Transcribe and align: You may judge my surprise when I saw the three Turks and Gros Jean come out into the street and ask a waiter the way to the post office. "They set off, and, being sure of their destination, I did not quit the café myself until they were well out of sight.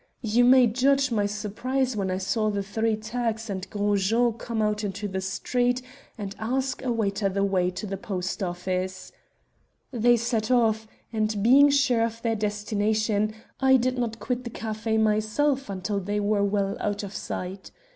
You 0.23 0.43
may 0.45 0.65
judge 0.65 1.11
my 1.11 1.27
surprise 1.27 1.95
when 1.95 2.09
I 2.09 2.17
saw 2.17 2.49
the 2.49 2.63
three 2.63 2.95
Turks 2.95 3.51
and 3.51 3.69
Gros 3.69 4.01
Jean 4.03 4.33
come 4.33 4.59
out 4.59 4.83
into 4.83 5.07
the 5.07 5.21
street 5.21 5.83
and 6.17 6.35
ask 6.39 6.81
a 6.83 6.91
waiter 6.91 7.29
the 7.29 7.43
way 7.43 7.69
to 7.69 7.85
the 7.85 7.97
post 7.97 8.41
office. 8.41 9.11
"They 9.91 10.17
set 10.17 10.49
off, 10.49 10.87
and, 11.13 11.43
being 11.43 11.69
sure 11.69 12.01
of 12.03 12.19
their 12.23 12.35
destination, 12.35 13.35
I 13.59 13.77
did 13.77 13.99
not 13.99 14.17
quit 14.17 14.43
the 14.43 14.49
café 14.49 14.99
myself 14.99 15.69
until 15.69 15.99
they 15.99 16.19
were 16.19 16.43
well 16.43 16.77
out 16.79 17.03
of 17.03 17.13
sight. 17.15 17.69